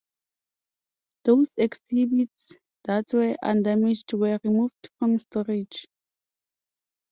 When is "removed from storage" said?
4.43-5.85